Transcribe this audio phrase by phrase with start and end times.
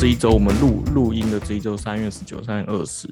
[0.00, 3.06] 这一周我们录录音的这一周，三月十九、三月二十，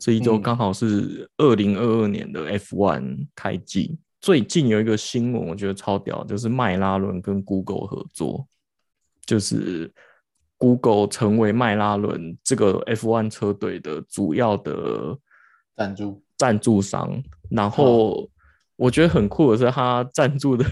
[0.00, 3.96] 这一周刚好是二零二二年的 F1 开季。
[4.20, 8.48] 最近有一个新闻，我觉得超屌，就是迈拉伦跟 Google 合作，
[9.24, 9.88] 就是
[10.58, 15.16] Google 成为迈拉伦这个 F1 车队的主要的
[15.76, 17.22] 赞助赞助商。
[17.48, 18.28] 然后
[18.74, 20.66] 我觉得很酷的是，他赞助的。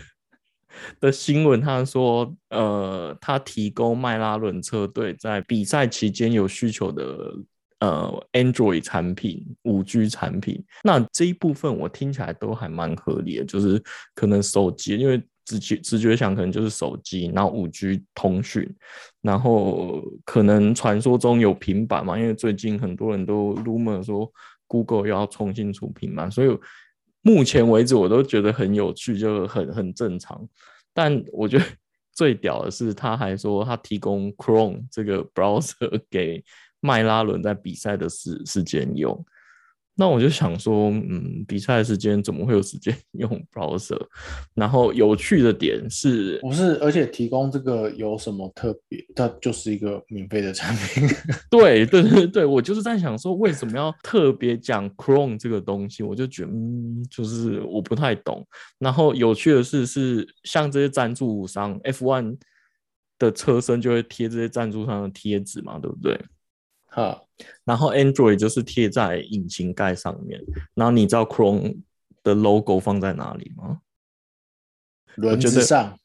[1.00, 7.34] 的新闻，他说，呃，他提供迈拉伦车队在比赛期间有需求的，
[7.80, 10.64] 呃，Android 产品、五 G 产品。
[10.84, 13.82] 那这一部分我听起来都还蛮合理的，就是
[14.14, 18.68] 可能手机，因为直觉直觉想，可能就是手机，然后五 G 通讯，
[19.20, 24.30] 然后可能传说中有平板嘛，因为最近很多人都 rumor 说
[24.66, 26.58] Google 要重新出平板，所以。
[27.22, 30.46] 目前为止，我都觉得很有趣，就很很正常。
[30.92, 31.64] 但我觉得
[32.12, 36.44] 最屌的是，他还说他提供 Chrome 这个 browser 给
[36.80, 39.24] 麦拉伦在比赛的时时间用。
[39.94, 44.00] 那我就想说，嗯，比赛时间怎么会有时间 用 browser？
[44.54, 46.76] 然后有趣的点是，不是？
[46.80, 49.04] 而且提供这个有什么特别？
[49.14, 51.06] 它就是一个免费的产品。
[51.50, 56.02] 对对对对，我就是在想说，为什么要特别讲 Chrome 这个东西？
[56.02, 58.46] 我就觉得，嗯，就是我不太懂。
[58.78, 62.38] 然后有趣的是，是像这些赞助商 F1
[63.18, 66.18] 的车身就会贴这些赞助商的贴纸嘛，对不对？
[66.94, 67.22] 哈，
[67.64, 70.38] 然后 Android 就是贴在引擎盖上面，
[70.74, 71.80] 然后你知道 Chrome
[72.22, 73.80] 的 logo 放在哪里吗？
[75.16, 75.98] 轮子上。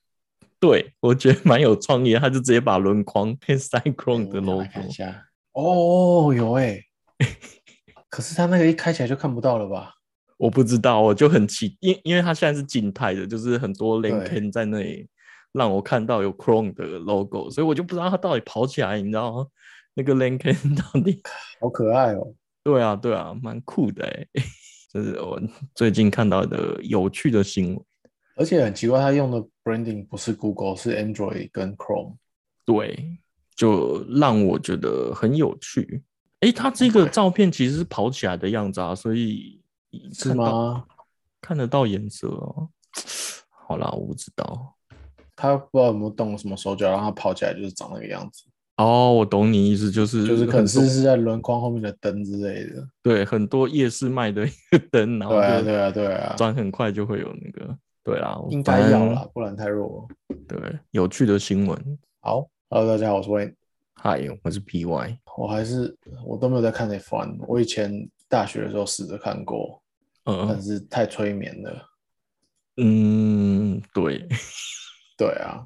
[0.59, 4.65] 对，我觉得蛮有创意，他就直接把轮框配塞 Chrome 的 logo。
[4.71, 6.81] 看一下，哦，有哎，
[8.09, 9.93] 可是他那个一开起来就看不到了吧？
[10.37, 15.07] 我不知道，我就很奇，因因为它现在是静态的，就是很多 link 在那里
[15.51, 19.47] 让我看到有 Chrome 的 logo，所以我就不知道它到底跑起来，你知道吗？
[19.97, 21.19] 那个 Lincoln 到底
[21.59, 22.31] 好可爱哦！
[22.61, 24.27] 对啊，对啊，蛮酷的哎，
[24.91, 25.41] 这是我
[25.73, 27.83] 最近看到的有趣的新闻。
[28.35, 32.17] 而且很奇怪，他用的 branding 不是 Google，是 Android 跟 Chrome。
[32.63, 33.17] 对，
[33.55, 36.03] 就让我觉得很有趣。
[36.41, 39.59] 哎，他这个照片其实是跑起来的样子啊，所以
[40.13, 40.85] 是吗？
[41.41, 42.69] 看得到颜色哦。
[43.49, 44.75] 好啦，我不知道，
[45.35, 48.43] 他不知道有没有动什么手脚，让他跑起来就是长那个样子。
[48.77, 52.87] 哦，我懂你意思，就是就是可能是是在轮框后面的灯之类的。
[53.01, 57.77] 对，很多夜市卖的一个灯，然后对啊，对啊，对啊，转很快就会有那个。
[58.03, 60.07] 对啊，应该要啦，不然太弱。
[60.47, 60.57] 对，
[60.91, 61.99] 有趣的新闻。
[62.21, 63.53] 好，Hello，大家好，我是 Wayne。
[63.95, 65.17] 嗨，我是 PY。
[65.37, 69.81] 我还是我都没有在看 F1，我以前大学的时候试着看过，
[70.25, 71.89] 嗯，但是太催眠了。
[72.77, 74.25] 嗯，对，
[75.17, 75.65] 对啊，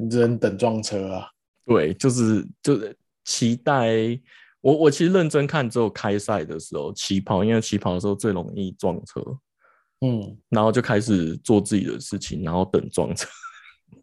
[0.00, 1.28] 你只能等撞车啊。
[1.68, 2.96] 对，就是就是
[3.26, 4.18] 期待
[4.62, 9.22] 我我其实认真看只有开赛的时候起跑，因为起跑的时候最容易撞车，
[10.00, 13.28] 嗯，然后就开始做自己的事情，然后等撞车。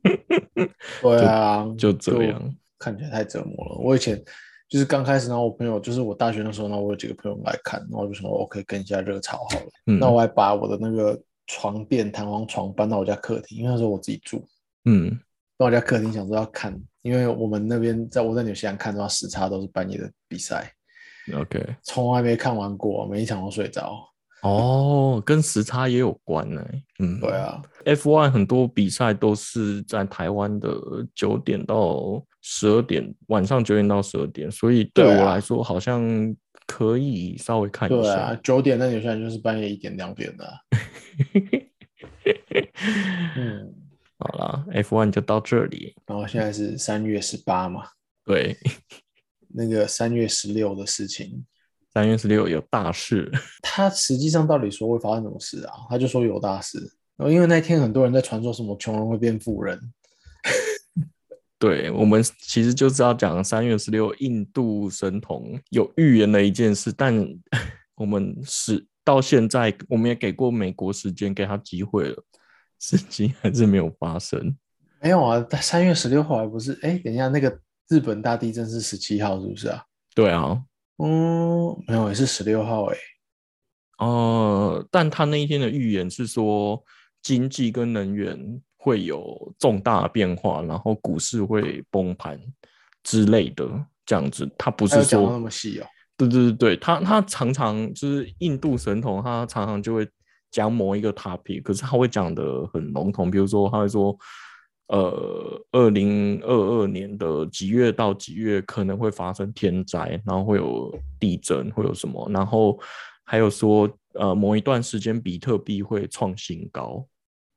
[1.02, 3.76] 对啊，就这样，看起来太折磨了。
[3.80, 4.24] 我以前
[4.70, 9.97] 就是刚开始，然后我朋友就是我大学的时候，呢，我有几个朋友来看，然后就说我可以跟一下热潮好了。
[10.00, 14.47] 那我还把我的那个床垫弹簧床搬到我家客厅，因为那时候我自己住，
[14.86, 15.20] 嗯。
[15.57, 20.71] 到我家客厅想说要看，因为我们那边在我在纽西兰看的话，时差都是半夜的比赛。
[21.33, 24.07] OK，从来没看完过，每一场都睡着。
[24.41, 26.63] 哦，跟时差也有关呢。
[26.99, 30.69] 嗯，对啊，F1 很多比赛都是在台湾的
[31.16, 36.03] 九点到十二点，晚上九点到十二点，所以对我来说好像
[36.67, 38.01] 可以稍微看一下。
[38.01, 40.53] 对啊，九点在纽西兰就是半夜一点两点的。
[43.37, 43.73] 嗯。
[44.18, 45.94] 好了，F1 就到这里。
[46.06, 47.84] 然后现在是三月十八嘛？
[48.24, 48.58] 对，
[49.50, 51.46] 那个三月十六的事情，
[51.94, 53.31] 三月十六有大事。
[53.62, 55.74] 他实际上到底说会发生什么事啊？
[55.90, 56.80] 他就说有大事。
[57.18, 59.80] 然后因为那天很多人在传说什么穷人会变富人。
[61.58, 67.16] 对我们其实就是要讲三月十六，印度神童有预言的一件事，但
[67.96, 72.23] 我们是到现在，我们也给过美国时间，给他机会了。
[72.79, 74.55] 事情还是没有发生，
[75.01, 76.77] 没有啊，在三月十六号还不是？
[76.81, 79.83] 哎，等一下，那个日本大地震是十七号，是不是啊？
[80.13, 80.61] 对啊，
[80.97, 82.97] 嗯，没有，也是十六号，哎，
[83.99, 86.83] 哦，但他那一天的预言是说
[87.22, 92.39] 经济跟能源会有重大变化，然后股市会崩盘
[93.03, 93.67] 之类的，
[94.05, 95.87] 这样子，他不是说那么细哦。
[96.17, 100.07] 对对对对，他他常常就是印度神童，他常常就会。
[100.52, 104.18] 讲某一个 topic，可是他会讲的很笼统，比如说他会说
[104.88, 112.30] 呃，二零二二年的几月到几月可能会发生天灾，然后会有地震，会有什么？
[112.32, 112.80] 然后
[113.24, 117.03] 还有说，呃，某一段时间比特币会创新高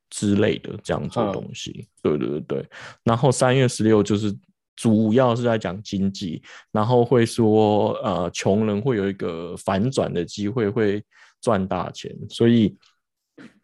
[0.09, 1.87] 之类的这样子的东西。
[2.03, 2.67] 对对对对。
[3.05, 4.35] 然后三月十六就是
[4.75, 6.43] 主要是在讲经济，
[6.73, 11.05] 然后会说，呃，穷人会有一个反转的机会，会
[11.41, 12.15] 赚大钱。
[12.29, 12.77] 所以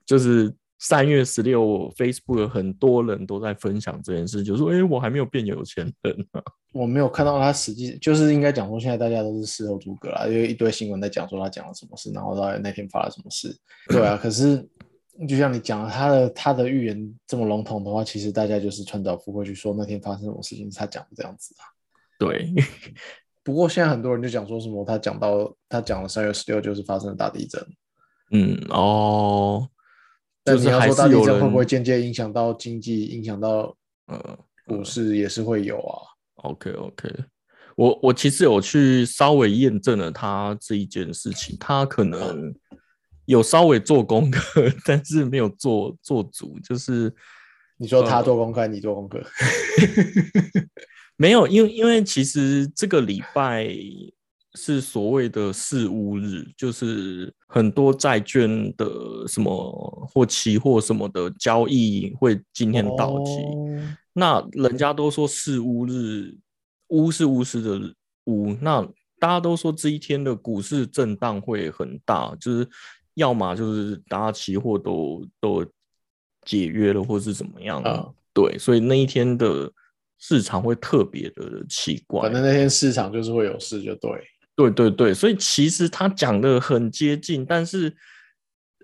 [0.05, 0.55] 就是。
[0.81, 6.43] 三月十六，Facebook 很多人都在分享这件事，就说：“哎，我还没有变有钱人呢。
[6.75, 13.56] ”我没有看到他实际，就是应该讲说，现在大家都是事后诸葛啦，因为一堆新闻在讲说他讲了什么事，然后到底那天发了什么事。
[13.88, 14.59] 对啊，可是
[15.26, 21.65] 就像你讲他的他的预言这么笼统的话，其实大家就是穿凿附会去说那天发生什么事情是他讲的这样子啊。
[22.19, 22.53] 对。
[23.44, 27.64] 不过现在很多人就讲说什么他讲到他讲了三月十六就是发生了大地震。
[28.32, 29.69] 嗯哦。
[30.43, 33.75] 但你要说大地震会不会间接影响到经济，影响到
[34.06, 35.96] 呃股市也是会有啊。
[36.43, 37.08] OK OK，
[37.76, 42.55] 我我其实有去稍微验证了他这一件事情，他可能
[43.25, 46.58] 有稍微做功课， 但是没有做做足。
[46.62, 47.11] 就是
[47.79, 49.23] 你说他做功课，你做功课，
[51.16, 53.69] 没有，因为因为其实这个礼拜。
[54.56, 58.87] 是所谓的四乌日，就是很多债券的
[59.26, 63.32] 什么或期货什么的交易会今天到期。
[64.12, 66.38] 那人家都说四乌日，
[66.90, 67.94] 乌是乌斯的
[68.26, 68.81] 乌，那
[69.19, 72.69] 大家都说这一天的股市震荡会很大，就是
[73.14, 75.66] 要么就是大家期货都都
[76.44, 77.82] 解约了，或是怎么样。
[78.32, 79.69] 对，所以那一天的
[80.26, 82.23] 市场会特别的奇怪。
[82.23, 84.11] 反正那天市场就是会有事，就对。
[84.56, 87.94] 对对对，所以其实他讲的很接近，但是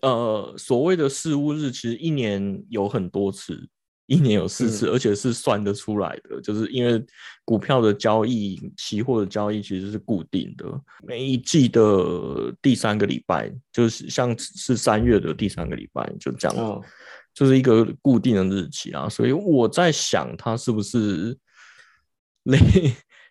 [0.03, 3.67] 呃，所谓的事物日其实一年有很多次，
[4.07, 7.03] 一年有四次，而且是算得出来的，就是因为
[7.45, 10.67] 股票的交易、期货的交易其实是固定的，
[11.07, 16.83] 每一季的第三个礼拜，就是像是三月的第三个礼拜，就这样，
[17.35, 19.09] 就是一个固定的日期啊。
[19.09, 21.37] 所以我在想，他是不是
[22.45, 22.59] 类。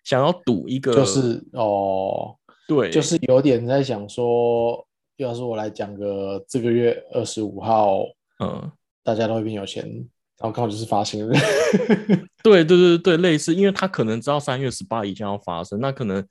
[0.05, 2.35] 想要赌一个，就是哦，
[2.67, 4.87] 对，就是有点在想说，
[5.17, 7.99] 要是我来讲个这个月二十五号，
[8.39, 8.71] 嗯，
[9.03, 10.07] 大家都会变有钱，
[10.39, 11.33] 然后刚好就是发行日，
[12.41, 16.25] 对对对对，类似，因为他可能知道三月十八以前要发生，那可能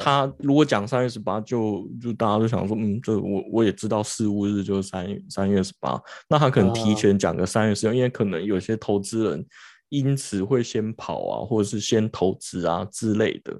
[0.00, 9.44] 他如果讲三月十八，就就大家都想说，嗯，这我我也知道事务日就是三月三月十八，那他可能提前讲个三月十六，因为可能有些投资人。
[9.90, 13.54] 因此会先跑啊，或者是先投资啊之类的，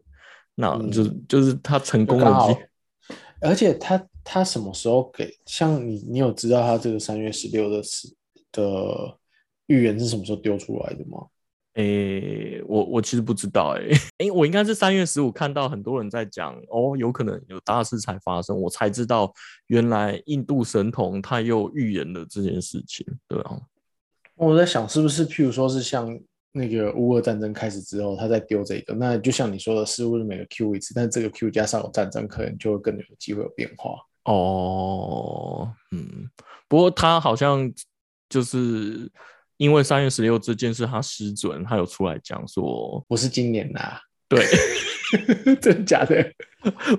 [0.57, 2.59] 那就就是他成功的
[3.41, 5.33] 而且他他什么时候给？
[5.47, 8.09] 像你，你有知道他这个三月十六的时
[8.51, 9.17] 的
[9.67, 11.27] 预言是什么时候丢出来的吗？
[11.75, 19.33] 诶，我我其实不知道，诶， 诶，我应该是三月十五看到很多人在讲，哦，有可能有大事才发生，我才知道
[19.67, 23.59] 原来印度神童他又预言了这件事情，对啊。
[24.37, 26.17] 我在想，是不是譬如说是像
[26.53, 33.97] 那个乌俄战争开始之后，他在丢这个，那就像你说的，似乎是每个 Q 一次，但这个 Q 加上有战争，可能就会更有机会有变化。
[34.25, 36.31] 哦，嗯，
[36.69, 37.69] 不过他好像
[38.29, 39.11] 就是
[39.57, 44.45] 因为三月十六这件事他失准，他有出来讲说不是今年呐，对，
[45.61, 46.33] 真假的。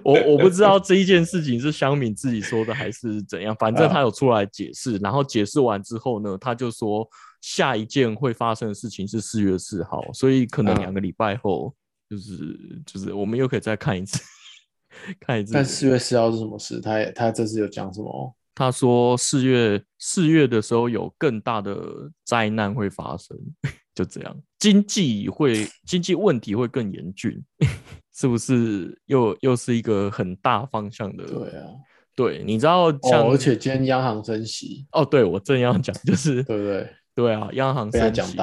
[0.04, 7.08] 我我不知道这一件事情是香敏自己说的还是怎样，反正他有出来解释，然后解释完之后呢，他就说
[7.42, 11.74] 下一件会发生的事情是四月四号，所以可能两个礼拜后
[12.08, 14.22] 就是就是我们又可以再看一次，
[15.20, 15.52] 看一次。
[15.52, 16.80] 但四月四号是什么事？
[16.80, 18.36] 他他这次有讲什么？
[18.56, 21.78] 他说四月四月的时候有更大的
[22.24, 23.38] 灾难会发生，
[23.94, 27.44] 就这样，经济会经济问题会更严峻。
[28.18, 31.26] 是不是又又是一个很大方向的？
[31.26, 31.68] 对啊，
[32.16, 36.90] 对，你知道像而且今天央行升息哦，对我正要讲，就是对不对？
[37.14, 38.38] 对啊，央行升息，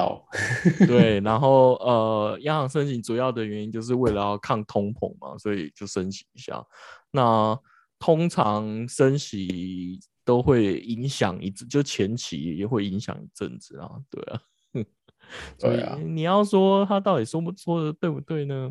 [0.85, 6.63] 对， 然后呃，央行升息主要的原因就是为了要抗通膨嘛，所以就升息一下。
[7.09, 7.59] 那
[8.03, 14.41] 通常升息都会影响一阵，就前期也会影响一阵子啊，对啊，
[15.57, 18.69] 对啊，你要说他到底说不说的对不对呢？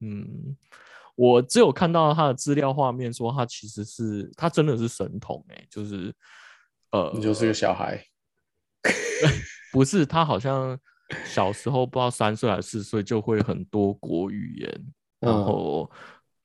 [0.00, 0.54] 嗯，
[1.14, 6.14] 我只有看到他的资料画面，说他其实是他真的是神童哎，就是
[6.90, 8.04] 呃，你就是个小孩，
[9.72, 10.78] 不是他好像
[11.24, 14.86] 小时候不知道三岁还是四岁就会很多国语言，
[15.20, 15.90] 然后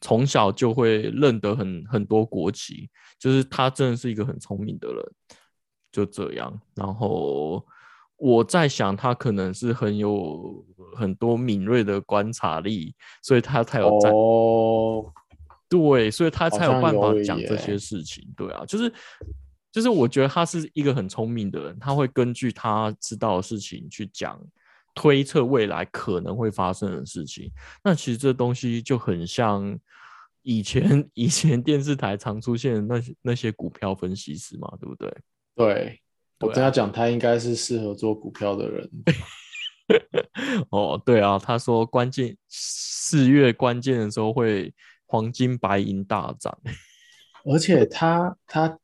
[0.01, 2.89] 从小就会认得很很多国旗，
[3.19, 5.03] 就是他真的是一个很聪明的人，
[5.91, 6.59] 就这样。
[6.75, 7.65] 然后
[8.17, 10.65] 我在想，他可能是很有
[10.95, 15.11] 很多敏锐的观察力，所以他才有在哦，
[15.67, 18.27] 对，所以他才有像办法讲这些事情。
[18.35, 18.91] 对啊，就是
[19.71, 24.39] 就是，我觉得他是一个很聪明的人，他会根据他知道的事情去讲，
[25.01, 27.49] 推测未来可能会发生的事情。
[27.81, 29.79] 那其实这东西就很像
[30.43, 35.09] 以前 以前电视台常出现的那些那些股票分析师嘛，对不对？
[35.55, 36.01] 对，
[36.41, 38.89] 我跟他讲，他应该是适合做股票的人。
[40.69, 44.73] 哦，对啊，他说关键四月关键的时候会
[45.05, 46.57] 黄金白银大涨。
[47.45, 48.77] 而且他他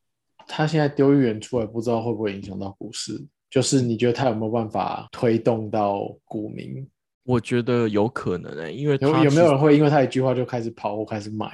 [0.48, 3.28] 他现在丢预言出来，不知道会不会影响到股市。
[3.56, 6.86] 就是你觉得他有没有办法推动到股民？
[7.24, 11.50] 我觉得有可能诶、因为有他有没有人会因为他一句话就开始跑或开始买？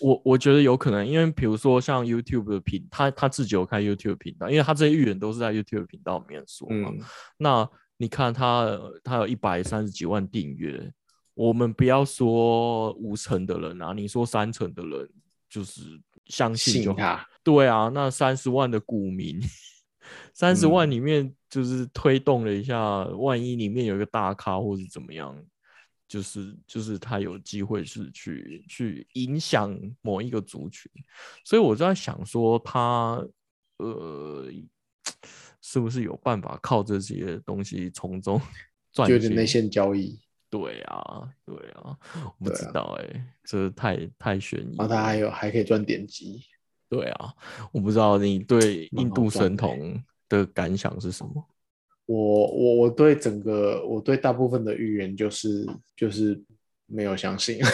[0.00, 6.92] 我我觉得有可能，因为比如说像 YouTube 的频，他他自己有开 YouTube 频道，因为他这些预言都是在 YouTube 频道里面说嘛。
[6.92, 7.00] 嗯，
[7.38, 10.92] 那你看他他有一百三十几万订阅，
[11.34, 15.10] 我们不要说五成的人啊，你说三成的人
[15.50, 15.80] 就是
[16.26, 16.96] 相信就好。
[16.96, 17.28] 信他。
[17.42, 19.40] 对啊，那三十万的股民，
[20.36, 25.34] 三十万嗯里面就是推动了一下，万一里面有一个大咖或是怎么样，
[26.06, 30.92] 就是就是他有机会是去去影响某一个族群，
[31.42, 33.26] 所以我在想说他
[33.78, 34.46] 呃
[35.62, 38.38] 是不是有办法靠这些东西从中
[38.92, 39.18] 赚钱？
[39.18, 41.96] 就有点内线交易，对啊，对啊，
[42.38, 44.86] 我不知道哎、这太太悬疑了。
[44.86, 46.42] 然后他还有还可以赚点击。
[46.90, 47.32] 对啊，
[47.72, 51.46] 我不知道你对印度神童的感想是什么？
[52.06, 55.66] 我我我对整个我对大部分的预言就是
[55.96, 56.40] 就是
[56.86, 57.58] 没有相信，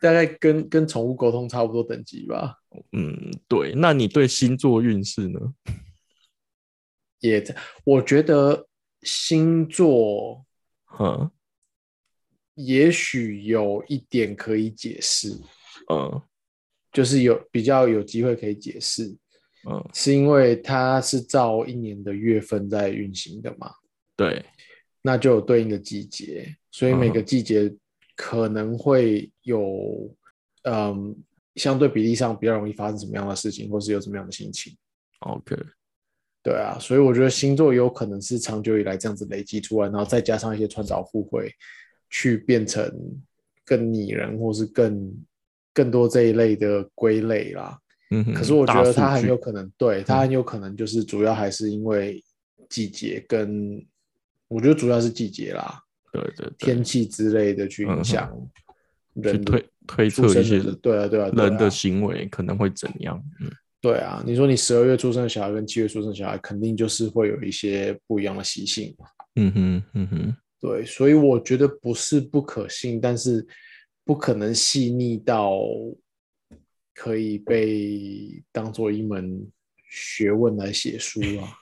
[0.00, 2.56] 大概跟跟宠物沟通差不多等级吧。
[2.92, 3.74] 嗯，对。
[3.76, 5.38] 那你对星座运势呢？
[7.20, 7.54] 也在
[7.84, 8.66] 我觉得
[9.02, 10.46] 星座
[10.98, 11.30] 嗯
[12.54, 15.38] 也许有一点可以解释，
[15.92, 16.22] 嗯
[16.90, 19.14] 就是有比较有机会可以解释，
[19.68, 23.70] 嗯，是因为它是照一年的月份在运行的嘛，
[24.16, 24.44] 对，
[25.02, 27.24] 那就有对应的季节，所以每个嗯。
[27.24, 27.74] 季节
[28.16, 30.14] 可能会有，
[30.64, 31.16] 嗯，
[31.56, 34.76] 相对比例上比较容易发生什么样的事情，或是有什么样的心情。
[35.20, 35.56] OK，
[36.42, 41.52] 对啊，所以我觉得星座有可能是长久以来这样子累积出来，然后再加上一些穿凿附会，
[42.08, 42.90] 去变成
[43.64, 45.14] 更拟人或是更
[45.74, 47.78] 更多这一类的归类啦。
[48.10, 48.34] 嗯。
[48.34, 52.22] 可是我觉得它很有可能，对它很有可能就是主要还是因为
[52.68, 53.84] 季节跟，
[54.48, 55.80] 我觉得主要是季节啦，
[56.12, 58.30] 对对对，天气之类的去影响
[59.14, 63.22] 去人的推推测一些对啊对啊人的行为可能会怎样？
[63.40, 63.50] 嗯
[63.82, 69.06] 对啊，你说你十二月出生的小孩跟七月出生的小孩，肯定就是会有一些不一样的习性嘛。
[69.36, 73.42] 嗯哼嗯哼，对，所以我觉得不是不可信，但是
[74.04, 75.62] 不可能细腻到
[77.00, 79.50] 可以被当做一门
[79.88, 81.56] 学问来写书啊。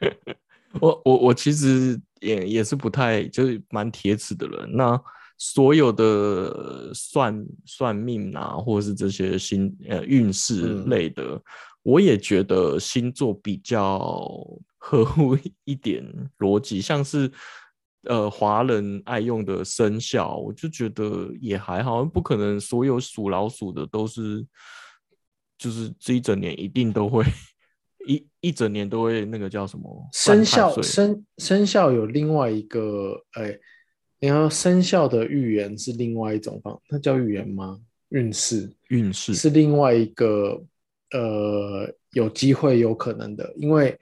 [0.80, 4.70] 我我我其实也也是不太就是蛮铁齿的人。
[4.74, 4.98] 那
[5.36, 11.38] 所有的算算命啊，或者是这些星呃运势嗯类的，
[11.82, 14.18] 我也觉得星座比较
[14.80, 16.02] 合乎一点
[16.38, 17.30] 逻辑，像是
[18.04, 24.46] 呃华人爱用的生肖，我就觉得也还好，不可能所有属老鼠的都是
[25.58, 27.24] 就是这一整年一定都会。
[28.06, 33.54] 一一整年都会那个叫什么生肖生生肖有另外一个，哎，
[34.18, 37.78] 然后生肖的预言是另外一种方，那叫预言吗？
[38.08, 40.64] 运势运势是另外一个，
[41.10, 43.96] 呃，有机会有可能的，因为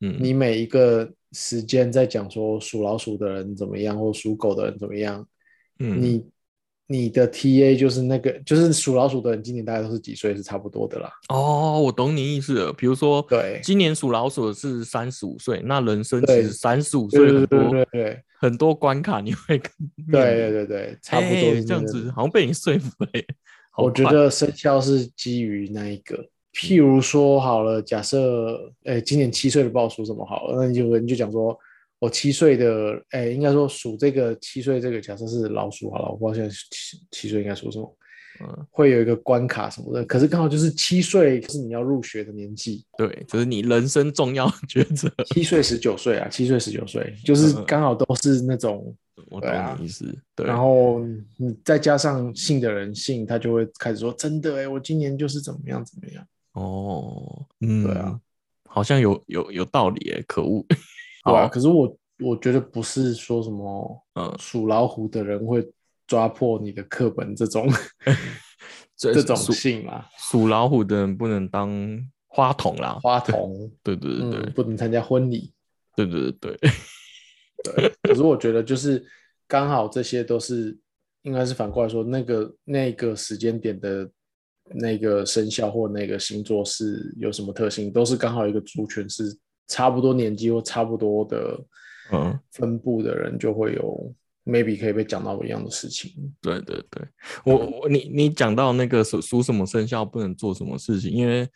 [0.00, 5.26] 嗯你每一个时间在讲说属老鼠的人怎么样，或属狗的人怎么样，
[5.80, 6.24] 嗯你
[6.86, 11.10] 你的 TA 就是那个，就是属老鼠的人，今年大概都是几岁是差不多的啦。
[11.30, 12.72] 哦，我懂你意思了。
[12.72, 19.70] 比如说，对今年属老鼠的是三十五岁，那人生其对实三十五岁很多对对很多关卡你会跟
[20.12, 23.26] 对对对对，差不多这样子，好像被你说服了耶。
[23.78, 26.24] 我觉得生肖是基于那一个，
[26.54, 31.58] 譬如说好了，假设，诶，今年七岁的不知道属什么好了，那你就你就讲说，
[31.98, 37.96] 我七岁的，诶，应该说属这个七岁这个，假设是老鼠好了，我不知道现在七七岁应该属什么，
[38.40, 45.10] 嗯，会有一个关卡什么的，可是刚好就是七岁是你要入学的年纪，对，就是你人生重要抉择。
[45.26, 48.94] 七岁十九岁啊，七岁十九岁，就是嗯刚好都是那种，
[49.28, 50.06] 我懂你意思。
[50.36, 51.00] 对，然后
[51.36, 56.24] 你再加上信的人信，他就会开始说，真的哎，我今年就是怎么样怎么样。
[56.54, 58.18] 哦，嗯，对啊，
[58.68, 60.64] 好像有有有道理哎，可恶。
[61.24, 65.64] 对啊，可是我我觉得不是说什么，嗯，属老虎的人会
[66.06, 67.68] 抓破你的课本这种
[68.96, 70.06] 这种性嘛。
[70.18, 71.70] 属老虎的人不能当
[72.28, 75.52] 花童啦，花童， 对对对对，不能参加婚礼，
[75.96, 76.70] 对对对对。
[77.64, 79.02] 对，可是我觉得就是
[79.48, 80.78] 刚好这些都是
[81.22, 84.10] 应该是反过来说，那个那个时间点的
[84.72, 89.36] 那个生肖或那个星座是有什么特性，都是刚好一个族群是。
[89.66, 91.58] 差不多年纪或差不多的，
[92.12, 96.12] 嗯，分布的人就会有 maybe 可以被讲到一样的事情。
[96.42, 97.02] 对对对，
[97.46, 101.48] 我我你你讲到那个属属什么生肖不能做什么事情，因为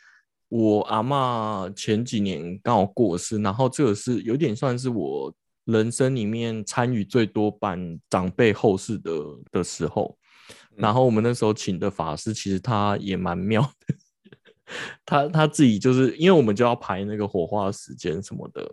[0.49, 5.31] 我阿妈前几年刚好过世，然后这个是有点算是我
[5.67, 9.13] 人生里面参与最多办长辈后事的
[9.53, 10.17] 的时候，
[10.79, 13.95] 然后我们那时候请的法师其实他也蛮妙的。
[15.05, 18.71] 他他自己就是因为我们就要排那个火化时间什么的，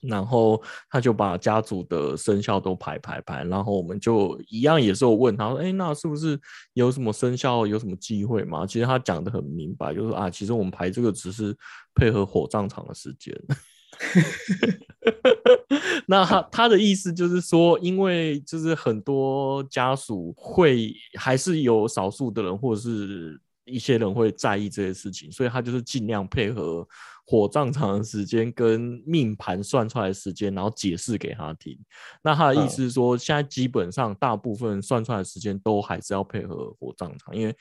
[0.00, 6.40] 然后他就把家族的生肖都排排排，然后我们就一样也是我问他说，哎，那是不是
[6.74, 8.64] 有什么生肖有什么机会吗？
[8.64, 11.52] 其实他讲的很明白，就是啊，其实我们排这个只是
[11.96, 13.36] 配合火葬场的时间。
[16.06, 23.40] 那他他的意思就是说，因为就是很多家属会还是有少数的人或者是。
[23.64, 26.86] 一些人会在意这些事情，所以他就是尽量配合
[27.24, 31.78] 火葬场的时间跟命盘算出来的时间，然后解释给他听。
[32.24, 37.56] 那他的意思是说，现在基本上大部分算出来的时间都还是要配合火葬场，因为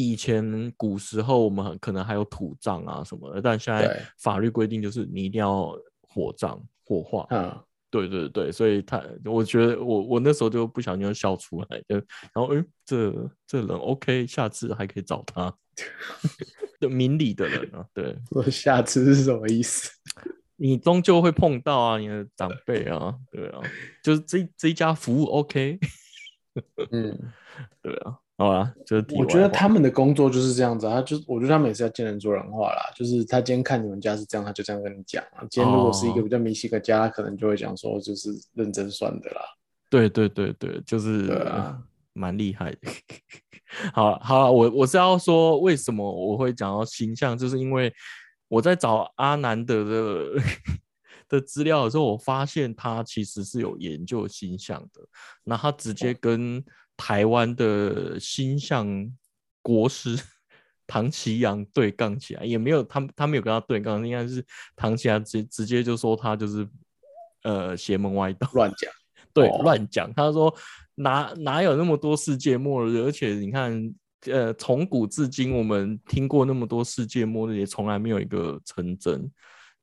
[0.00, 7.26] 以前古时候我们可能还有土葬啊什么的，但现在法律规定就是你一定要火葬火化。
[7.30, 7.56] 嗯。
[7.92, 11.96] 对对对，所以他我觉得我我那时候就不小心就笑出来，就
[12.32, 13.12] 然后哎，这
[13.44, 15.52] 这人 OK，下次还可以找他，
[16.78, 19.90] 的明理的人啊，对， 我下次是什么意思？
[20.54, 23.60] 你终究会碰到啊，你的长辈啊，对啊，
[24.04, 25.80] 就是这这一家服务 OK，
[26.92, 27.18] 嗯，
[27.82, 28.20] 对啊。
[28.40, 35.44] 好啊，就是我觉得他们的工作就是这样子，啊就我觉得他们也是要见人说人话啦，就是他今天看你们家是这样，他就这样跟你讲啊。
[35.50, 39.42] 今天如果是一个比较迷信的家，他可能就会讲说就是认真算的啦。
[39.90, 41.30] 对对对对，就是
[42.14, 42.78] 蛮厉害的。
[43.92, 47.92] 好好，我我是要说为什么我会讲到星象，就是因为
[48.48, 50.42] 我在找阿南德的
[51.28, 55.02] 的资料的时候，我发现他其实是有研究星象的，
[55.44, 56.64] 那他直接跟。
[57.00, 59.10] 台湾的星象
[59.62, 60.22] 国师
[60.86, 64.44] 唐奇阳对杠起来，也没有他他没有跟他对杠，应该是
[64.76, 66.68] 唐奇阳直直接就说他就是
[67.42, 68.92] 呃邪门歪道乱讲，
[69.32, 70.12] 对乱讲。
[70.12, 70.54] 他说
[70.96, 72.98] 哪哪有那么多世界末日？
[72.98, 73.94] 而且你看
[74.26, 79.32] 呃从古至今我们听过那么多世界末日，也从来没有一个成真。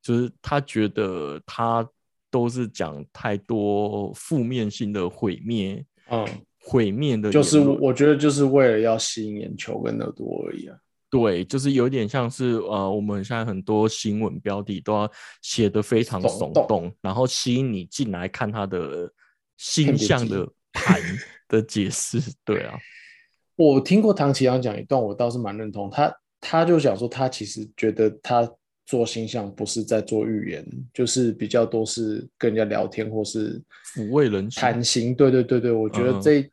[0.04, 1.90] 就是他觉得他
[2.30, 6.28] 都是讲太多负面性的毁灭，嗯。
[6.70, 10.76] 毁灭的，就是我觉得就是为了要吸引眼球跟耳朵而已啊。
[11.10, 15.10] 对，就是有点像是呃，我们现在很多新闻标题都要
[15.42, 19.10] 写的非常耸动，然后吸引你进来看他的
[19.56, 21.02] 星象的盘
[21.48, 22.20] 的解释。
[22.44, 22.78] 对啊，
[23.56, 26.14] 我听过唐奇阳讲一段，我倒是蛮认同他。
[26.42, 28.46] 他就讲说，他其实觉得他
[28.86, 33.64] 做星象不是在做预言，就是比较多是跟人家聊天或是
[33.96, 35.16] 抚慰人心、谈心。
[35.16, 36.52] 对对对对，我觉得这。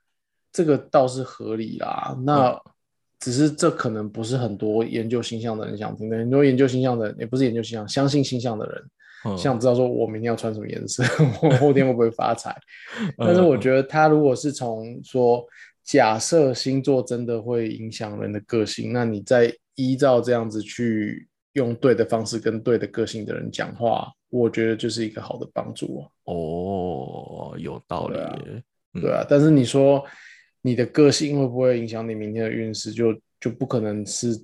[0.54, 2.56] 这个倒是合理啦，那
[3.18, 6.16] 只是这可能不是很多研究星象的人想听的。
[6.16, 11.02] 很多研究星象的，也不是研究星象，相信星象的人，想知道说我明天要穿什么颜色，
[11.42, 12.56] 我后天会不会发财。
[13.18, 15.44] 但是我觉得他如果是从说
[15.82, 28.20] 假设星座真的会影响人的个性，那你再依照这样子去用对的方式跟对的个性的人讲话，我觉得就是一个好的帮助哦，有道理，
[29.00, 29.26] 对啊。
[29.28, 30.04] 但是你说。
[30.66, 32.90] 你的个性会不会影响你明天的运势？
[32.90, 34.42] 就就不可能是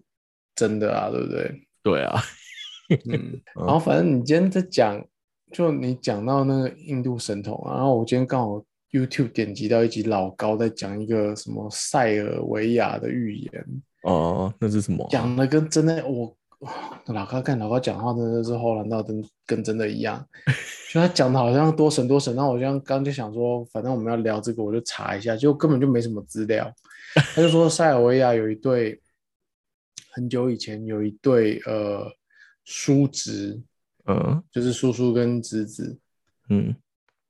[0.55, 1.67] 真的啊，对不对？
[1.83, 2.21] 对啊，
[3.11, 3.41] 嗯。
[3.57, 5.03] 然后反正你今天在讲，
[5.51, 13.51] 就你讲到那个印度神童，然后我今天刚好 YouTube 点击到一集老高在讲一个什么塞尔维亚的预言。
[14.03, 15.09] 哦，那是什么？
[15.11, 16.37] 讲的跟真的我。
[17.07, 20.25] 老高看老高讲话，真的是后来到真跟真的一样，
[20.93, 22.37] 就他讲的好像多神多神。
[22.37, 26.71] 那我像刚就想说，反正我们要聊这个，我就查一下，就根本就没什么资料。
[27.35, 29.01] 他就说塞尔维亚有一对
[30.13, 32.07] 很久以前有一对呃
[32.65, 33.59] 叔侄，
[34.07, 35.99] 嗯，就是叔叔跟侄子，
[36.51, 36.77] 嗯，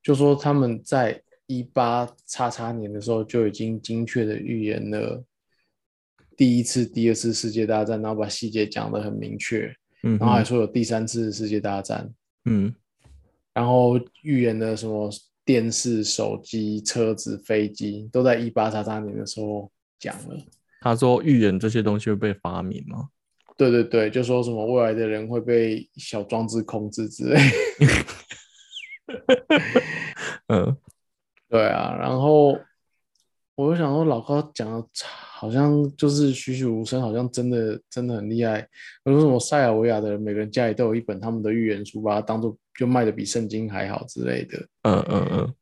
[0.03, 5.23] 就说他们在一八叉叉年的时候就已经精确的预言了。
[6.40, 9.70] 第一次、第二次世界大战，然后把细节讲得很明确。
[10.05, 12.11] 嗯，然后还说有第三次世界大战，
[12.46, 12.74] 嗯，
[13.53, 15.11] 然后预言的什么
[15.44, 20.42] 电视、手机、车子、飞机，都在一八叉叉年的时候讲了。
[20.81, 23.11] 他说预言这些东西会被发明吗？
[23.59, 27.38] 对对对，就说什么未来的人会被小装置控制之类。
[30.48, 30.74] 嗯，
[31.50, 32.59] 对啊，然后
[33.61, 38.66] 我就想说，老高讲的好像就是栩栩如生，好像真的真的很厉害。
[39.05, 44.59] 我说什么塞尔维亚的人，每个人家里都有一本他们的预言书，把它当做就卖的比圣经还好之类的。
[44.83, 45.55] 嗯嗯嗯，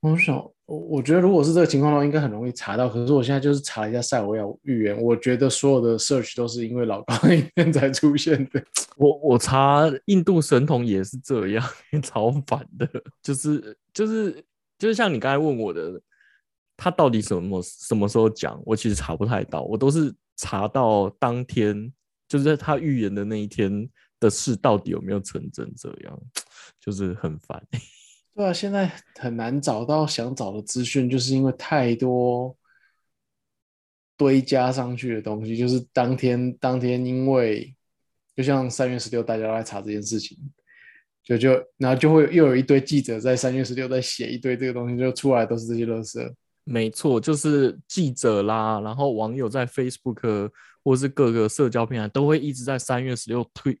[0.00, 2.88] 我想，我我觉得如果是这个情况的话，应该很容易查到。
[2.88, 8.62] 可是我现在就是查了一下塞尔维亚预言，我觉得所有的 search 都是因为老高那边才出现的。
[8.96, 11.64] 我我查印度神童也是这样，
[12.02, 12.88] 超烦的，
[13.22, 14.44] 就是就是
[14.78, 16.00] 就是像你刚才问我的，
[16.76, 21.92] 他到底什么什么时候讲，我其实查不太到，我都是查到当天，
[22.28, 26.20] 就是在他预言的那一天的事到底有没有成真，这样
[26.80, 27.62] 就是很烦。
[28.34, 32.56] 对啊，现在很难找到想找的资讯，就是因为太多
[34.16, 35.54] 堆加上去的东西。
[35.56, 37.76] 就是当天当天，因为
[38.34, 40.38] 就像三月十六，大家都在查这件事情，
[41.22, 46.34] 就就然后就会又有一堆记者在三月十六在写一堆这个东西，就出来都是这些垃圾。
[46.64, 50.50] 没错，就是记者啦，然后网友在 Facebook
[50.84, 53.78] 或是各个社交平台都会一直在三月十六推。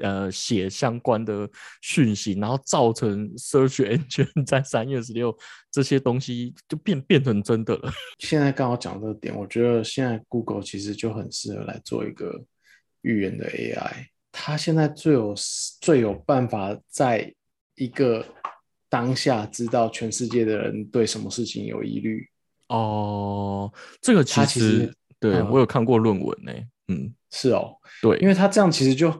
[0.00, 1.50] 呃，写相关的
[1.80, 5.36] 讯息，然后造成 search engine 在三月十六
[5.72, 7.90] 这些东西就变变成真的了。
[8.20, 12.32] 现在刚好讲这个点，我觉得现在 Google 其实就很适合来做一个
[13.02, 14.06] 预言的 AI。
[14.30, 15.34] 它现在最有
[15.80, 17.34] 最有办法在
[17.74, 18.24] 一个
[18.88, 22.28] 当下知道全世界的人对什么事情有疑虑。
[22.68, 26.52] 哦，这个其实对我有看过论文呢。
[26.88, 29.12] 嗯，是哦，对，因为他这样其实就。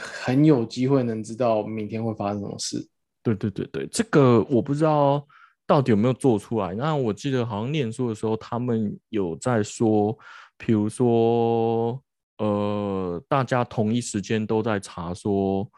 [0.00, 2.88] 很有机会能知道明天会发生什么事。
[3.22, 5.22] 对对对对，这个我不知道
[5.66, 6.72] 到底有没有做出来。
[6.72, 10.16] 那我记得好像念书的时候，他们有在说，
[10.56, 12.02] 比如说，
[12.38, 15.70] 呃，大家同一时间都在查说，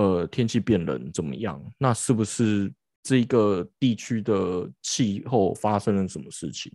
[0.00, 1.62] 呃，天气变冷怎么样？
[1.76, 6.72] 那是不是这一个地区的气候发生了什么事情？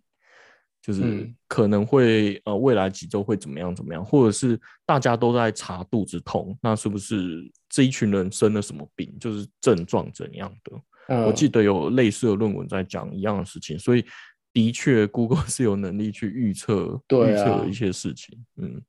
[0.80, 9.12] 就是可能会呃未来几周会怎么样怎么样，或者是大家都在查肚子痛，那是不是这一群人生了什么病？
[9.20, 11.26] 就是症状怎样的？
[11.26, 14.06] 我记得有类似的论文在讲一样的事情，所以
[14.54, 18.46] 的确 Google 是有能力去预测预测一些事情。
[18.58, 18.80] 嗯，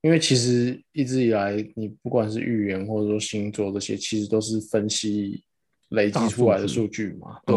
[0.00, 5.42] 因为其实一直以来，你不管是预言或者说星座这些，其实都是分析
[5.90, 7.38] 累积出来的数据嘛。
[7.46, 7.56] 对，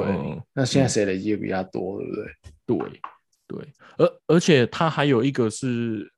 [0.54, 2.90] 那现在谁累积的比较多，对不对？
[2.90, 3.02] 对。
[3.52, 3.60] 对，
[3.98, 6.10] 而而且它还有一个是，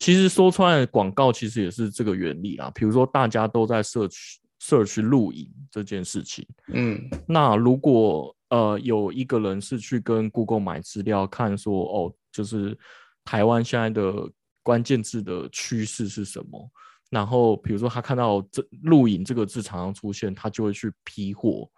[0.00, 2.68] 其实说出来广告其实也是这个原理啊。
[2.74, 12.76] 比如说大家都在社区社区录影这件事情，嗯，那如果呃有一个人是去跟 Google 买资料，看说哦，就是
[13.24, 14.28] 台湾现在的
[14.62, 16.70] 关键字的趋势是什么，
[17.10, 21.70] 然后比如说他看到这录影这个字常常出现，他就会去批货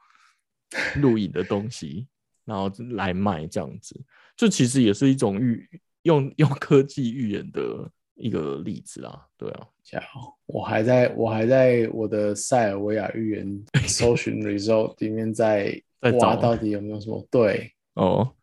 [1.00, 2.06] 录影的东西，
[2.44, 4.00] 然后来卖这样子。
[4.36, 5.68] 这其实也是一种预
[6.02, 9.68] 用用科技预言的一个例子啊，对啊。
[10.10, 15.80] 好，我还在我还在我的塞尔维亚预言 搜寻 result 里面在
[16.20, 18.34] 挖到底有没有什么对哦，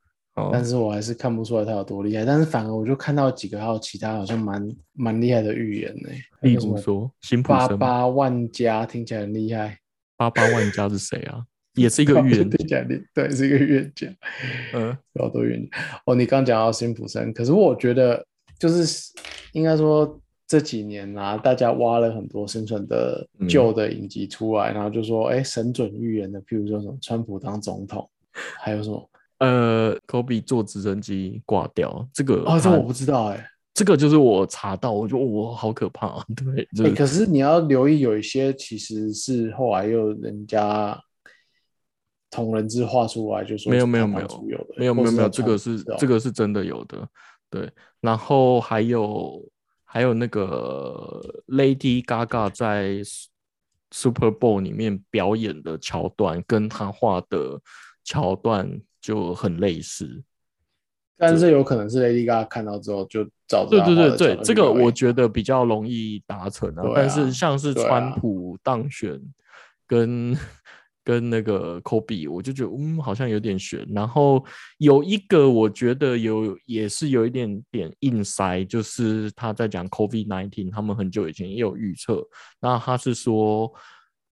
[0.52, 2.24] 但是我还是看不出来他有多厉害。
[2.24, 6.10] 但是反而我就看到几个还有其他好像蛮蛮厉害的预言呢。
[6.42, 9.78] 例如说辛普，八八万加听起来很厉害。
[10.15, 11.44] 八八万加是谁啊？
[11.76, 14.08] 也是一个 预言家，对，是一个预言家。
[14.74, 15.70] 嗯， 好多预言
[16.06, 16.15] 哦。
[16.15, 18.26] 你刚讲到辛普森，可是我觉得
[18.58, 19.12] 就是
[19.54, 28.10] 应该说这几年啊，大家挖了很多生存的旧的影集出来，然后就说，哎，神准预言的，譬如说什么川普当总统，
[28.60, 36.23] 还有什么呃，科比坐直升机挂掉，这个哦，这我不知道哎，这个就是我查到，我觉得我好可怕，
[36.75, 36.93] 对。
[36.93, 40.97] 可是你要留意，有一些其实是后来又人家。
[42.32, 44.28] 同人志画出来就说没有没有没有
[44.78, 47.10] 没有没有没有这个是这个是真的有的
[47.49, 47.67] 对，
[48.02, 49.43] 然后还有
[49.84, 53.02] 还有那个 Lady Gaga 在
[53.89, 57.60] Super Bowl 里面表演的桥段，跟他画的
[58.04, 60.22] 桥段就很类似，
[61.18, 69.20] 但是有可能是 Lady Gaga 看到之后就找对对对对，这个我觉得比较容易达成啊，但是像是川普当选
[69.88, 70.38] 跟
[71.04, 73.88] 跟那个 Kobe，我就觉得嗯好像有点悬。
[73.94, 74.46] 然后
[74.78, 82.22] 有一个我觉得有也是有一点点硬塞，就是他在讲 COVID nineteen，他们很久以前也有预测，
[82.60, 83.72] 那他是说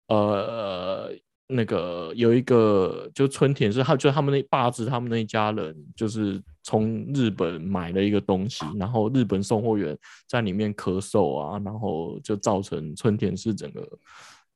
[0.09, 1.13] 呃。
[1.49, 9.97] 那个有一个，就春田是他，就他们那霸子他们那一家人，就是从日本买了一个东西，然后日本送货员
[10.29, 13.89] 在里面咳嗽啊，然后就造成春田市整个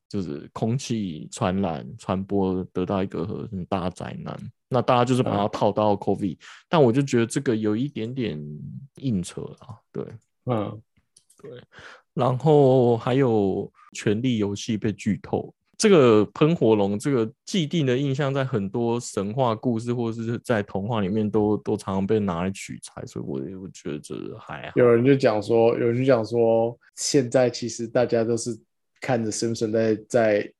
[0.08, 4.36] 就是空气传染传播得到一个很大灾难。
[4.68, 8.36] 那大家就是把它套到 COVID，但我就觉得这个有一点点
[8.96, 10.04] 硬扯啊，对，
[10.46, 10.80] 嗯，
[11.40, 11.50] 对，
[12.14, 15.54] 然后还有权力游戏被剧透。
[15.80, 24.72] 这个喷火龙，这个既定的印象，在很多神话故事或者是在童话里面，都都常常被拿来取材，所以我我觉得这还好。
[24.74, 28.54] 有人就讲说，有人就讲说，现在其实大家都是
[29.00, 30.52] 看着 Simpson 在在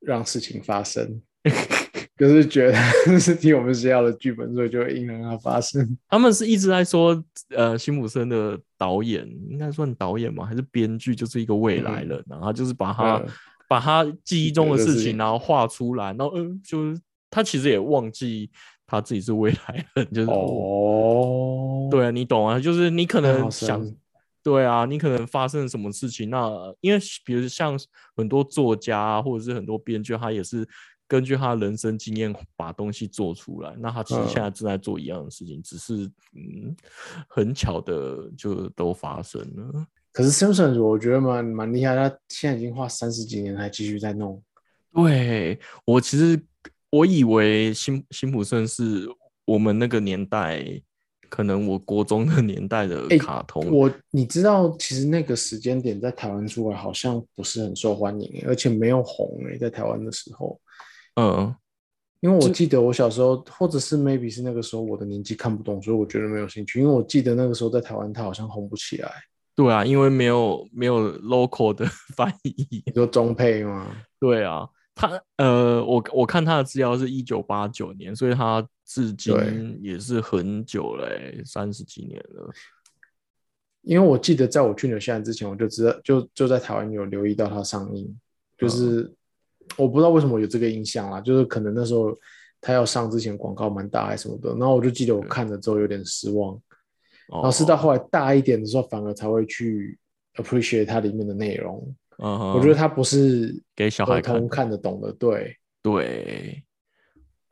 [0.00, 1.20] 让事情发生，
[2.16, 2.78] 就是觉得
[3.20, 5.94] 是听我们写好的剧本，所以就会硬让它发生。
[6.08, 10.46] 他们是一直在说，呃，辛普森的导演应该算导演吗？
[10.46, 11.14] 还是编剧？
[11.14, 13.22] 就是一个未来人，然后就是把他。
[13.68, 17.00] 把他记忆中的事情，然后画出来，然后嗯，就是
[17.30, 18.50] 他其实也忘记
[18.86, 23.84] 他自己是未来人，就是哦，对啊，你懂啊，就是你可能想，
[24.42, 27.78] 对啊，你可能发生什么事情，那因为比如像
[28.16, 30.68] 很多作家或者是很多编剧，他也是
[31.08, 35.94] 根据他人生经验把东西做出来，那他其实现在正在做一样的事情，只是
[36.34, 36.76] 嗯，
[37.28, 39.86] 很巧的就都发生了。
[40.14, 44.40] 可是 Simpson 我觉得蛮蛮厉害，他现在已经画三十几年，还继续在弄。
[44.94, 46.40] 对我其实
[46.88, 49.08] 我以为辛辛普森是
[49.44, 50.64] 我们那个年代，
[51.28, 53.68] 可能我国中的年代的卡通。
[53.72, 60.60] 我你知道，其实那个时间点在台湾出来好像不是很受欢迎，而且没有红诶，在台湾的时候。
[61.16, 61.52] 嗯，
[62.20, 66.80] 因为我记得我小时候，或者是 maybe 是那个时候我的年纪看不懂，所以我觉得没有兴趣。
[66.80, 69.10] 因为我记得那个时候在台湾，它好像红不起来。
[69.56, 71.86] 对啊，因为没有没有 local 的
[72.16, 73.94] 翻译，你说中配吗？
[74.18, 79.34] 对啊，他呃，我我看他的资料是一九八九年，所以他至今
[79.80, 81.08] 也是很久了，
[81.44, 82.50] 三十几年了。
[83.82, 88.18] 因为我记得在我去纽西兰之前，我就知道，就就在台湾有留意到他上映，
[88.58, 89.12] 就是
[89.76, 92.12] 我不知道为什么有这个印象啦，就是可能那时候
[92.60, 96.58] 他要上之前广告蛮大还是什么的，然后我就记得我看了之后有点失望。
[97.28, 99.98] 然后是到后来大一点的时候，反而才会去
[100.36, 101.94] appreciate 它里面的内容。
[102.18, 105.12] 嗯，我觉得它不是给小孩看看得懂的。
[105.12, 106.62] 对对，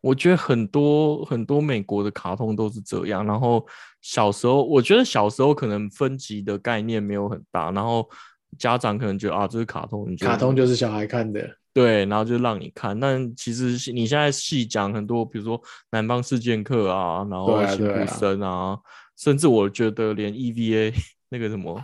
[0.00, 3.26] 我觉得很多很多美国的卡通都是这样。
[3.26, 3.66] 然后
[4.00, 8.08] 小时候，我觉得小时候可能分级的概念没有很大，然后
[8.56, 11.40] 家长可能觉得啊，这是卡通，卡通就是小孩看的。
[11.74, 12.98] 对，然后就让你看。
[13.00, 18.78] 但其实你现在细讲很多，比如说南方四剑客啊，然后辛普森啊。
[19.22, 20.92] 甚至我觉得连 EVA
[21.28, 21.80] 那个什么，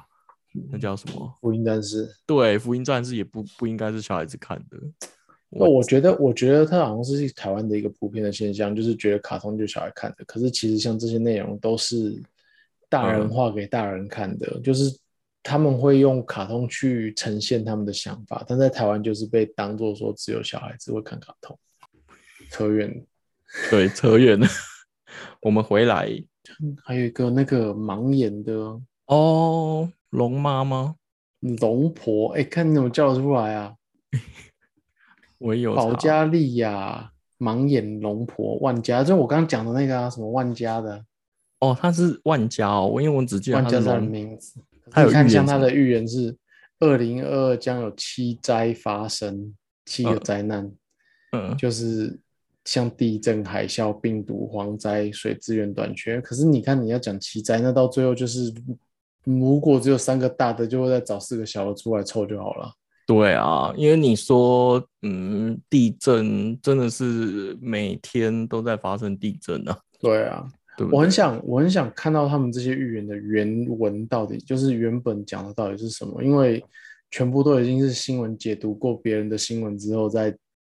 [0.72, 2.10] 那叫什么福音战士？
[2.26, 4.76] 对，福音战士也不不应该是小孩子看的。
[5.48, 10.24] 那我觉得，我觉得它好像是台湾的一个普遍的现象，就是觉得卡通就是小孩看的。
[10.24, 12.20] 可是其实像这些内容都是
[12.88, 14.92] 大人画给大人看的，就是
[15.40, 21.56] 他们会用卡通去呈现他们的想法，但在台湾就是被当做说只有小孩子会看卡通。
[22.50, 23.06] 扯远，
[23.70, 24.46] 对，扯远了。
[25.40, 26.20] 我们回来。
[26.84, 30.96] 还有一个那个盲眼的哦，龙妈吗？
[31.40, 33.74] 龙婆，哎，看你怎么叫得出来啊？
[35.38, 41.04] 我有保加利亚盲眼龙婆万家，就我刚刚讲的那个啊，什么万家的？
[41.60, 44.60] 哦，他是万家哦，我因为我只记得万家的名字。
[44.90, 46.36] 他有看像他的预言是
[46.80, 50.72] 二零二二将有七灾发生，七个灾难，
[51.32, 52.18] 嗯，就是。
[52.68, 58.52] 像地震、海啸、病毒、蝗灾、水资源短缺，可是你看你要讲奇灾，那到最后就是，
[59.24, 62.70] 如果只有三个大的，就会再找四个小的出来凑就好了。
[63.06, 69.78] 对啊，因为你说，嗯，地震真的是每天都在发生地震啊。
[69.98, 70.46] 对啊，
[70.92, 76.62] 我很想，我很想看到他们这些预言的原文到底就是原本讲的到底是什么，因为
[77.10, 80.36] 全部都已经是新闻解读过别人的新闻之后再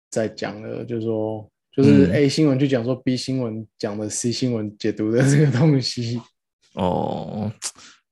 [0.10, 1.45] 再讲了，就是说。
[1.71, 6.21] 就是 A 新闻去讲说 B 新闻讲的 C 新闻解读的这个东西
[6.73, 7.51] 哦，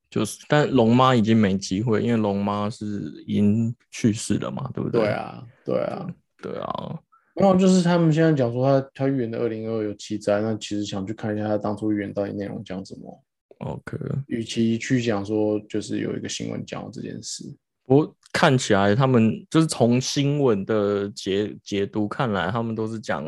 [0.09, 5.01] 就是但龙妈已经没机会，因为龙妈是已经去世了嘛，对不对？
[5.01, 6.07] 对啊，对啊，
[6.41, 6.99] 对啊。
[7.35, 13.23] 然后就是他们现在讲说他他预言的二零二有七灾，那其实想去看一下他当初预言到底内容讲什么。
[13.59, 17.43] OK，与其去讲说就是有一个新闻讲这件事。
[17.89, 23.25] 我看起来他们就是从新闻的解解读看来，他们都是讲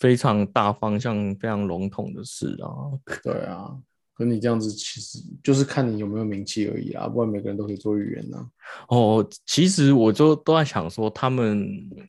[0.00, 2.68] 非常大方向、非常笼统的事啊。
[3.22, 3.70] 对啊，
[4.14, 8.44] 可你这样子其实就是看你有没有名气而已啊，不然每个人都可以做预言呢。
[8.88, 11.64] 哦，其实我就都在想说，他们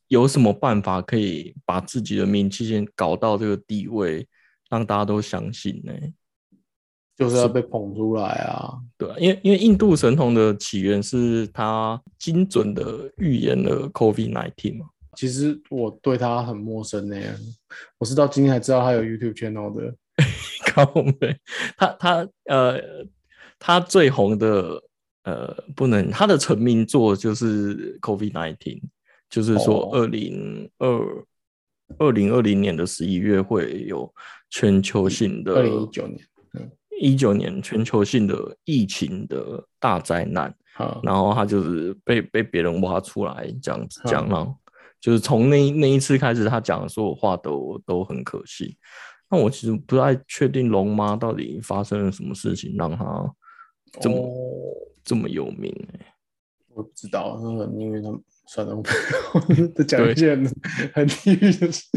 [0.08, 4.26] 有什么办法可以把自己的名气先搞到这个地位，
[4.68, 5.92] 让大家都相信呢？
[7.16, 8.74] 就是要被捧出来啊！
[8.98, 14.86] 对，因为因为印度神童的起源是他精准的预言了 COVID nineteen 嘛。
[15.16, 17.16] 其实我对他很陌生呢，
[17.98, 19.94] 我是到今天才知道他有 YouTube channel 的。
[20.74, 20.84] 靠
[21.20, 21.36] 背，
[21.76, 22.80] 他他呃，
[23.58, 24.82] 他最红的
[25.22, 28.80] 呃，不能他的成名作就是 COVID nineteen，
[29.28, 31.26] 就是说二零二
[31.98, 34.12] 二零二零年的十一月会有
[34.50, 36.18] 全球性的二零一九年。
[37.00, 40.54] 一九年全球性的疫情的大灾难，
[41.02, 44.54] 然后他就是被被别人挖出来这样子讲了，
[45.00, 48.74] 就是从那那一次开始，他讲的所有话都都很可信。
[49.28, 53.04] 那我其实不太确定龙妈到底发生了什么事情，让他
[54.00, 54.30] 这么
[55.02, 56.14] 这么有名哎，
[56.68, 57.40] 我不知道，
[57.76, 58.08] 因为他
[58.46, 58.80] 算了，
[59.74, 60.44] 他 讲一件
[60.92, 61.88] 很地狱的事，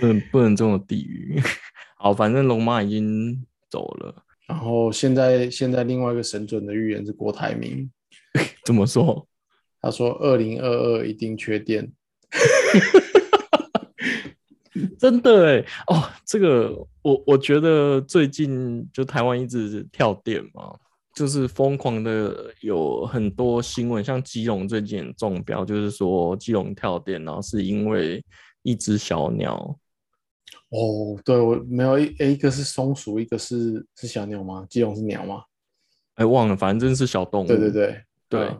[0.00, 1.40] 不能不能这么地狱。
[1.96, 3.46] 好，反正龙妈已经。
[3.72, 4.14] 走了，
[4.46, 7.90] 然后现在现在另外一个神准的预言是郭台铭，
[8.66, 9.26] 怎么说？
[9.80, 11.90] 他说二零二二一定缺电，
[14.98, 20.76] 真的哎哦，这个我我觉得最近就台湾一直跳电嘛，
[21.14, 28.22] 就是疯狂的有很多新闻，像基隆最近中标，就是说基隆跳电，然后是因为
[28.62, 29.74] 一只小鸟。
[30.72, 34.66] 哦，对我没有一一个是松鼠，一个是是小鸟吗？
[34.70, 35.42] 基隆是鸟吗？
[36.14, 37.46] 哎，忘了，反正是小动物。
[37.46, 38.50] 对对对对。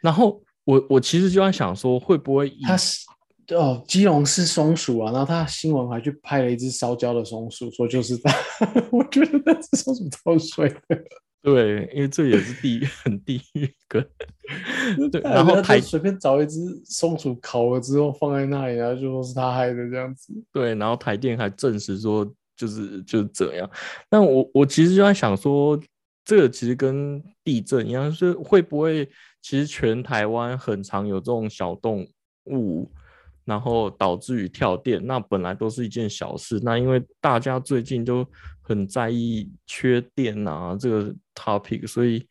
[0.00, 3.06] 然后我我其实就在想说，会不会它是
[3.54, 8.32] 哦，基隆是松鼠啊，然后他新闻还去拍了一只烧焦的松鼠，说就是它。
[8.90, 11.04] 我觉得那只松鼠超帅的。
[11.42, 14.04] 对，因为这也是地 很地狱梗。
[15.10, 20.32] 对，然后台随便找一只松鼠烤了之后放在那里，然后就说是他害的这样子。
[20.52, 22.24] 对，然后台电还证实说
[22.56, 23.68] 就是就是这样。
[24.10, 25.78] 那我我其实就在想说，
[26.24, 29.08] 这个其实跟地震一样，是会不会
[29.40, 32.06] 其实全台湾很常有这种小动
[32.46, 32.90] 物？
[33.44, 36.60] 然后导致于跳电，那本来都是一件小事。
[36.62, 38.24] 那因为大家最近都
[38.62, 42.26] 很在意缺电啊这个 topic，所以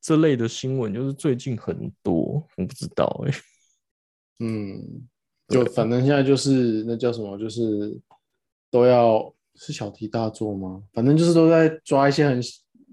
[0.00, 2.46] 这类的新闻就是最近很多。
[2.56, 3.32] 我不知道哎，
[4.40, 5.08] 嗯，
[5.48, 7.98] 就反正现在就是那叫什么，就是
[8.70, 10.82] 都要是小题大做吗？
[10.92, 12.40] 反正就是都在抓一些很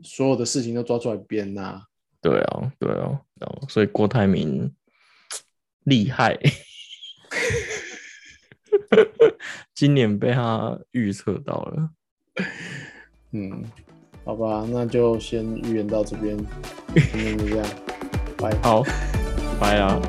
[0.03, 1.83] 所有的事情都抓出来编呐。
[2.21, 3.19] 对啊，对啊，
[3.67, 4.73] 所以郭台铭
[5.83, 6.39] 厉害。
[9.75, 11.89] 今年被他预测到了，
[13.31, 13.63] 嗯，
[14.25, 16.37] 好吧，那就先预言到这边，
[16.93, 17.65] 今天就这样，
[18.37, 18.83] 拜，好，
[19.59, 19.99] 拜啊。